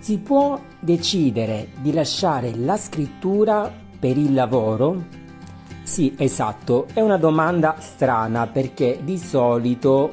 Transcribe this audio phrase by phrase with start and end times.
[0.00, 5.04] Si può decidere di lasciare la scrittura per il lavoro?
[5.82, 10.08] Sì, esatto, è una domanda strana perché di solito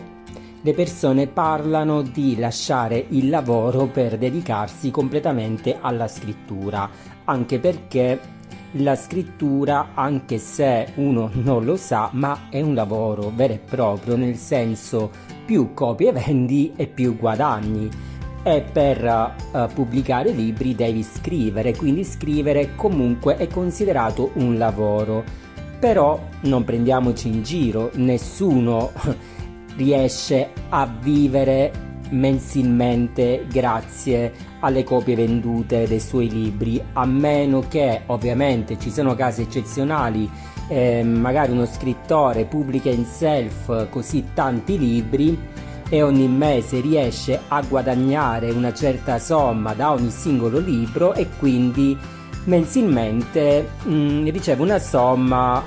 [0.61, 6.89] le persone parlano di lasciare il lavoro per dedicarsi completamente alla scrittura,
[7.23, 8.19] anche perché
[8.73, 14.17] la scrittura, anche se uno non lo sa, ma è un lavoro vero e proprio,
[14.17, 15.09] nel senso
[15.45, 22.75] più copie vendi e più guadagni e per uh, pubblicare libri devi scrivere, quindi scrivere
[22.75, 25.23] comunque è considerato un lavoro.
[25.79, 28.91] Però non prendiamoci in giro, nessuno
[29.76, 34.31] riesce a vivere mensilmente grazie
[34.62, 40.29] alle copie vendute dei suoi libri, a meno che ovviamente ci sono casi eccezionali,
[40.70, 45.38] eh, magari uno scrittore pubblica in self così tanti libri
[45.90, 51.98] e ogni mese riesce a guadagnare una certa somma da ogni singolo libro e quindi
[52.46, 55.63] mensilmente mh, mm, riceve una somma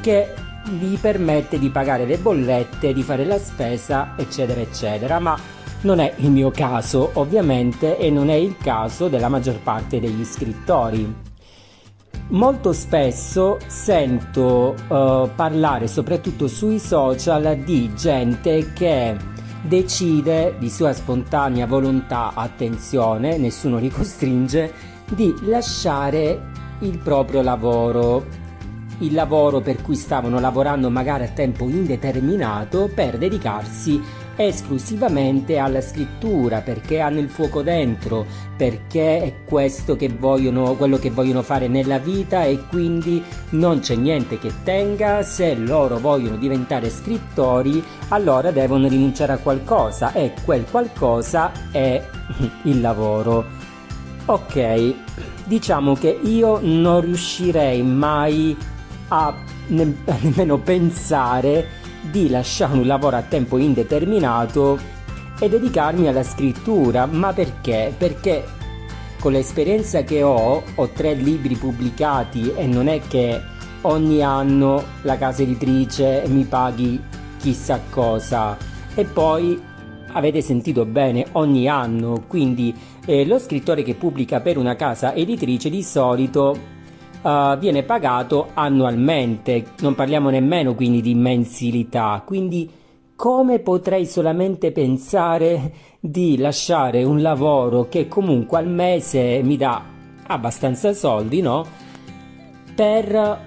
[0.00, 5.18] che gli permette di pagare le bollette, di fare la spesa, eccetera, eccetera.
[5.18, 5.38] Ma
[5.82, 10.24] non è il mio caso, ovviamente, e non è il caso della maggior parte degli
[10.24, 11.31] scrittori.
[12.32, 19.14] Molto spesso sento uh, parlare, soprattutto sui social, di gente che
[19.60, 24.72] decide di sua spontanea volontà, attenzione, nessuno li costringe,
[25.10, 28.24] di lasciare il proprio lavoro,
[29.00, 34.00] il lavoro per cui stavano lavorando magari a tempo indeterminato per dedicarsi
[34.36, 41.10] esclusivamente alla scrittura perché hanno il fuoco dentro, perché è questo che vogliono, quello che
[41.10, 46.90] vogliono fare nella vita e quindi non c'è niente che tenga, se loro vogliono diventare
[46.90, 52.02] scrittori allora devono rinunciare a qualcosa e quel qualcosa è
[52.64, 53.44] il lavoro.
[54.26, 54.94] Ok,
[55.44, 58.56] diciamo che io non riuscirei mai
[59.08, 59.34] a
[59.68, 64.78] nemmeno pensare di lasciare un lavoro a tempo indeterminato
[65.38, 67.06] e dedicarmi alla scrittura.
[67.06, 67.94] Ma perché?
[67.96, 68.44] Perché
[69.20, 73.40] con l'esperienza che ho, ho tre libri pubblicati e non è che
[73.82, 77.00] ogni anno la casa editrice mi paghi
[77.38, 78.56] chissà cosa.
[78.94, 79.60] E poi
[80.12, 82.74] avete sentito bene ogni anno, quindi
[83.06, 86.71] eh, lo scrittore che pubblica per una casa editrice di solito
[87.22, 92.70] uh, viene pagato annualmente, non parliamo nemmeno quindi di mensilità, quindi
[93.14, 99.80] come potrei solamente pensare di lasciare un lavoro che comunque al mese mi dà
[100.26, 101.64] abbastanza soldi, no?
[102.74, 103.40] Per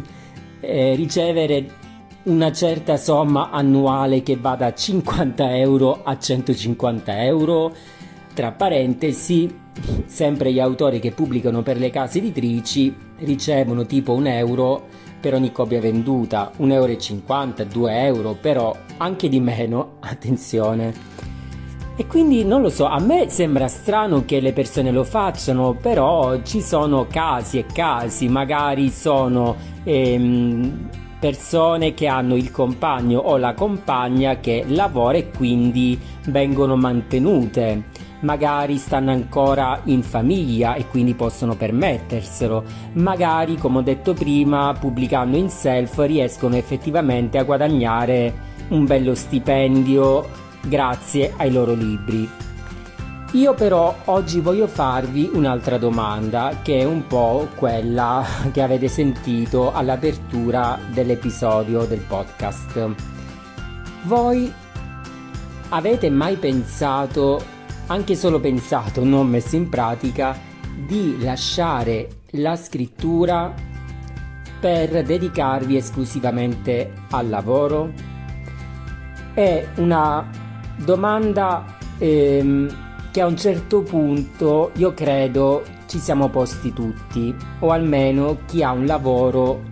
[0.60, 1.82] eh, ricevere
[2.24, 7.72] una certa somma annuale che va da 50 euro a 150 euro,
[8.32, 9.62] tra parentesi,
[10.06, 14.86] sempre gli autori che pubblicano per le case editrici ricevono tipo un euro
[15.20, 21.12] per ogni copia venduta, 1,50 euro, 2 euro, però anche di meno, attenzione.
[21.96, 26.42] E quindi non lo so, a me sembra strano che le persone lo facciano, però
[26.42, 29.54] ci sono casi e casi, magari sono
[29.84, 30.88] ehm,
[31.20, 37.84] persone che hanno il compagno o la compagna che lavora e quindi vengono mantenute
[38.24, 42.64] magari stanno ancora in famiglia e quindi possono permetterselo,
[42.94, 50.28] magari come ho detto prima pubblicando in self riescono effettivamente a guadagnare un bello stipendio
[50.62, 52.28] grazie ai loro libri.
[53.32, 59.72] Io però oggi voglio farvi un'altra domanda che è un po' quella che avete sentito
[59.72, 62.94] all'apertura dell'episodio del podcast.
[64.04, 64.52] Voi
[65.70, 67.53] avete mai pensato
[67.86, 70.38] anche solo pensato, non messo in pratica,
[70.86, 73.52] di lasciare la scrittura
[74.60, 77.92] per dedicarvi esclusivamente al lavoro?
[79.34, 80.28] È una
[80.76, 88.38] domanda ehm, che a un certo punto io credo ci siamo posti tutti, o almeno
[88.46, 89.62] chi ha un lavoro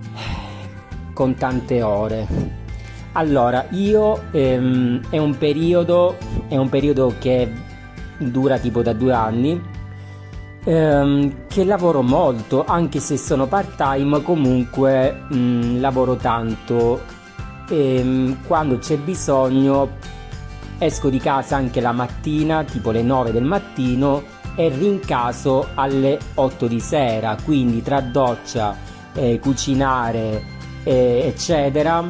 [1.12, 2.26] con tante ore.
[3.12, 6.16] Allora, io ehm, è un periodo,
[6.48, 7.50] è un periodo che
[8.30, 9.60] dura tipo da due anni,
[10.64, 17.02] ehm, che lavoro molto, anche se sono part time, comunque mh, mm, lavoro tanto.
[17.68, 20.10] E, ehm, quando c'è bisogno
[20.78, 26.66] esco di casa anche la mattina, tipo le 9 del mattino, e rincaso alle 8
[26.66, 28.76] di sera, quindi tra doccia,
[29.14, 30.42] eh, cucinare,
[30.84, 32.04] eh, eccetera.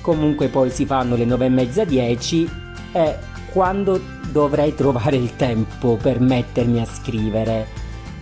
[0.00, 2.50] Comunque poi si fanno le 9 e mezza 10
[2.92, 3.18] e
[3.52, 4.00] quando
[4.36, 7.66] dovrei trovare il tempo per mettermi a scrivere.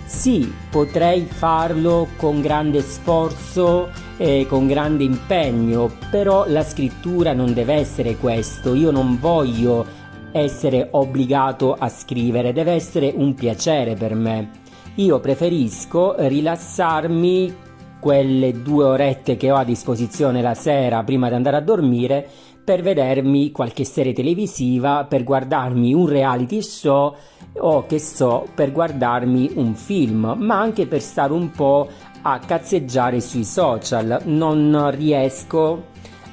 [0.06, 7.75] Sì, potrei farlo con grande sforzo e con grande impegno, però la scrittura non deve
[7.75, 8.75] essere questo.
[8.75, 9.84] Io non voglio
[10.31, 14.50] essere obbligato a scrivere, deve essere un piacere per me.
[14.96, 17.56] Io preferisco rilassarmi
[17.99, 22.28] quelle due orette che ho a disposizione la sera prima di andare a dormire
[22.64, 27.14] per vedermi qualche serie televisiva, per guardarmi un reality show
[27.58, 31.88] o che so, per guardarmi un film, ma anche per stare un po'
[32.22, 34.22] a cazzeggiare sui social.
[34.25, 35.84] Non riesco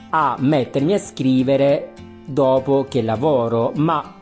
[0.10, 1.92] a mettermi a scrivere
[2.26, 4.20] dopo che lavoro, ma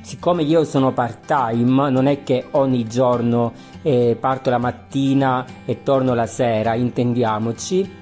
[0.00, 3.52] siccome io sono part time, non è che ogni giorno
[3.82, 7.97] eh, parto la mattina e torno la sera, intendiamoci.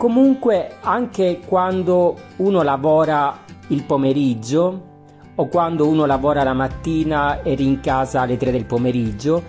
[0.00, 4.82] Comunque anche quando uno lavora il pomeriggio
[5.34, 9.42] o quando uno lavora la mattina e rincasa alle 3 del pomeriggio,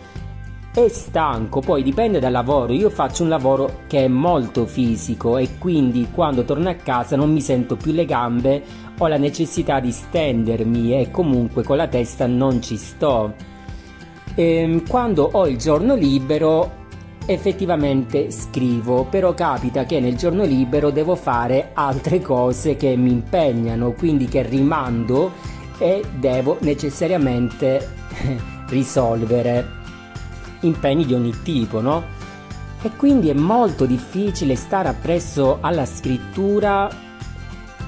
[0.74, 2.74] è stanco, poi dipende dal lavoro.
[2.74, 7.31] Io faccio un lavoro che è molto fisico e quindi quando torno a casa non
[7.31, 8.62] mi sento più le gambe,
[8.97, 13.36] ho la necessità di stendermi e comunque con la testa non ci sto.
[14.36, 16.80] E ehm, quando ho il giorno libero
[17.25, 23.91] effettivamente scrivo, però capita che nel giorno libero devo fare altre cose che mi impegnano,
[23.91, 25.31] quindi che rimando
[25.77, 27.88] e devo necessariamente
[28.69, 29.79] risolvere
[30.62, 32.19] impegni di ogni tipo, no?
[32.81, 36.89] E quindi è molto difficile stare appresso alla scrittura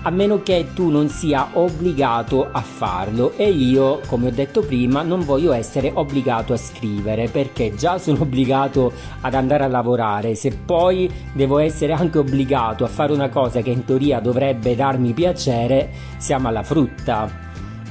[0.04, 3.34] a meno che tu non sia obbligato a farlo.
[3.36, 8.22] E io, come ho detto prima, non voglio essere obbligato a scrivere perché già sono
[8.22, 8.92] obbligato
[9.22, 13.70] ad andare a lavorare, se poi devo essere anche obbligato a fare una cosa che
[13.70, 17.30] in teoria dovrebbe darmi piacere, siamo alla frutta.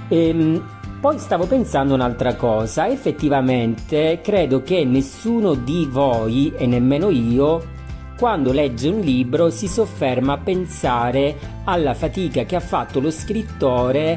[0.08, 7.80] Ehm, poi stavo pensando un'altra cosa, effettivamente credo che nessuno di voi e nemmeno io
[8.22, 14.16] quando legge un libro si sofferma a pensare alla fatica che ha fatto lo scrittore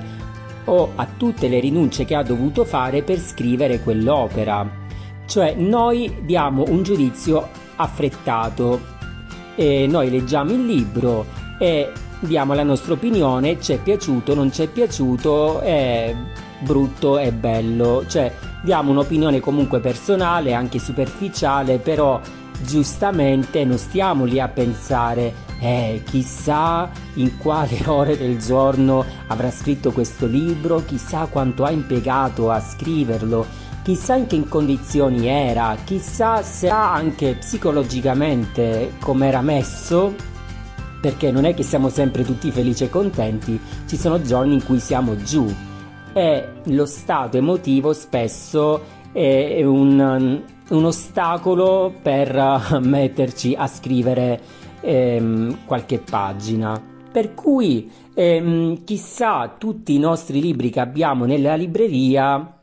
[0.66, 4.70] o a tutte le rinunce che ha dovuto fare per scrivere quell'opera.
[5.26, 8.80] Cioè noi diamo un giudizio affrettato
[9.56, 11.26] e noi leggiamo il libro
[11.58, 16.16] e diamo la nostra opinione, ci è piaciuto, non ci è piaciuto, è
[16.60, 18.32] brutto e bello, cioè
[18.62, 22.22] diamo un'opinione comunque personale, anche superficiale, però
[22.62, 29.92] giustamente non stiamo lì a pensare eh, chissà in quale ore del giorno avrà scritto
[29.92, 33.46] questo libro, chissà quanto ha impiegato a scriverlo,
[33.84, 40.14] chissà in che condizioni era, chissà se anche psicologicamente come era messo,
[41.02, 44.80] perché non è che siamo sempre tutti felici e contenti, ci sono giorni in cui
[44.80, 45.54] siamo giù.
[46.14, 48.82] E lo stato emotivo spesso
[49.12, 54.40] è un, un ostacolo per metterci a scrivere
[54.82, 56.82] ehm, qualche pagina.
[57.12, 62.55] Per cui ehm, chissà tutti i nostri libri che abbiamo nella libreria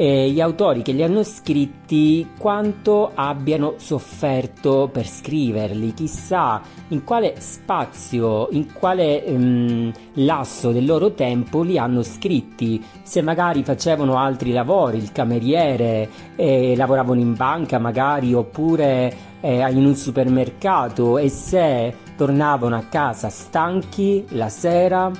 [0.00, 7.34] e gli autori che li hanno scritti quanto abbiano sofferto per scriverli, chissà in quale
[7.40, 14.52] spazio, in quale um, lasso del loro tempo li hanno scritti, se magari facevano altri
[14.52, 21.92] lavori, il cameriere, eh, lavoravano in banca magari oppure eh, in un supermercato e se
[22.16, 25.10] tornavano a casa stanchi la sera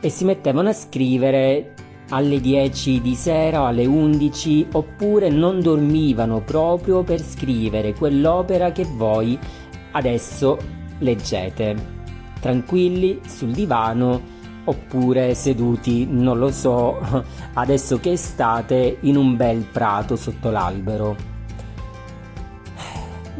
[0.00, 1.72] e si mettevano a scrivere
[2.12, 9.38] alle 10 di sera alle 11 oppure non dormivano proprio per scrivere quell'opera che voi
[9.92, 10.58] adesso
[10.98, 11.74] leggete,
[12.40, 17.00] tranquilli sul divano oppure seduti, non lo so,
[17.54, 21.16] adesso che state in un bel prato sotto l'albero.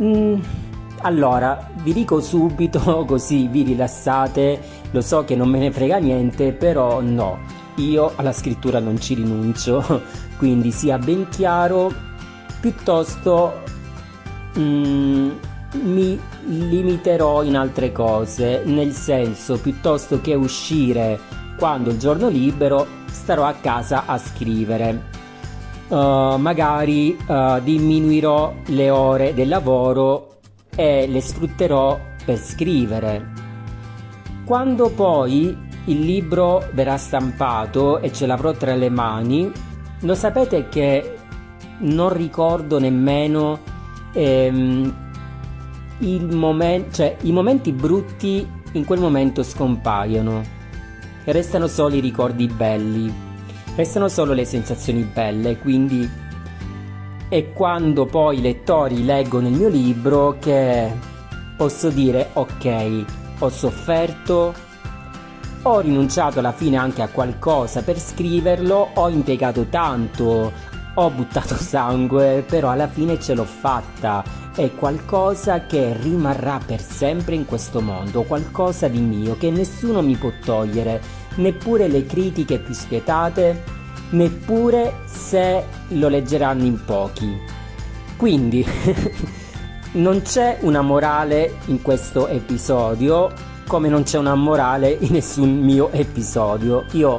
[0.01, 0.41] Mm,
[1.03, 4.61] allora, vi dico subito così vi rilassate,
[4.91, 9.15] lo so che non me ne frega niente, però no io alla scrittura non ci
[9.15, 10.03] rinuncio,
[10.39, 11.93] quindi sia ben chiaro,
[12.61, 13.63] piuttosto
[14.59, 15.31] mm,
[15.83, 21.19] mi limiterò in altre cose, nel senso piuttosto che uscire
[21.57, 25.11] quando il giorno libero starò a casa a scrivere.
[25.89, 30.39] Uh, magari uh, diminuirò le ore del lavoro
[30.75, 33.31] e le sfrutterò per scrivere.
[34.45, 39.51] Quando poi il libro verrà stampato e ce l'avrò tra le mani,
[40.01, 41.17] lo sapete che
[41.79, 43.59] non ricordo nemmeno
[44.13, 44.95] ehm,
[46.31, 50.61] momen- cioè, i momenti brutti in quel momento scompaiono.
[51.25, 53.31] Restano solo i ricordi belli.
[53.75, 56.09] restano solo le sensazioni belle, quindi
[57.29, 60.93] è quando poi i lettori leggono il mio libro che
[61.57, 63.05] posso dire ok,
[63.39, 64.53] ho sofferto,
[65.63, 70.53] ho rinunciato alla fine anche a qualcosa per scriverlo, ho impiegato tanto,
[70.95, 74.25] ho buttato sangue, però alla fine ce l'ho fatta.
[74.55, 80.17] È qualcosa che rimarrà per sempre in questo mondo, qualcosa di mio che nessuno mi
[80.17, 81.01] può togliere,
[81.37, 83.63] neppure le critiche più spietate,
[84.11, 87.35] neppure se lo leggeranno in pochi.
[88.17, 88.67] Quindi
[89.93, 95.91] non c'è una morale in questo episodio, come non c'è una morale in nessun mio
[95.93, 96.85] episodio.
[96.93, 97.19] Io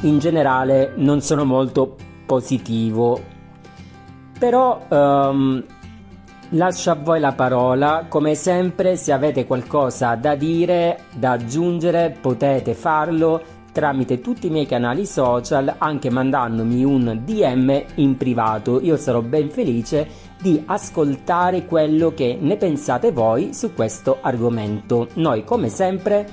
[0.00, 1.94] in generale non sono molto
[2.26, 3.22] positivo.
[4.36, 5.64] Però um,
[6.48, 12.74] lascio a voi la parola, come sempre se avete qualcosa da dire, da aggiungere, potete
[12.74, 13.40] farlo
[13.76, 18.80] tramite tutti i miei canali social, anche mandandomi un DM in privato.
[18.80, 20.08] Io sarò ben felice
[20.40, 25.08] di ascoltare quello che ne pensate voi su questo argomento.
[25.16, 26.26] Noi come sempre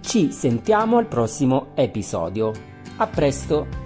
[0.00, 2.52] ci sentiamo al prossimo episodio.
[2.96, 3.85] A presto!